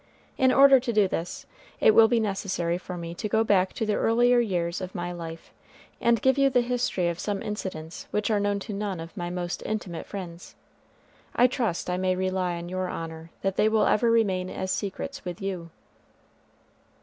[0.35, 1.45] In order to do this,
[1.79, 5.11] it will be necessary for me to go back to the earlier years of my
[5.11, 5.51] life,
[5.99, 9.29] and give you the history of some incidents which are known to none of my
[9.29, 10.55] most intimate friends.
[11.35, 15.23] I trust I may rely on your honor that they will ever remain as secrets
[15.23, 15.69] with you.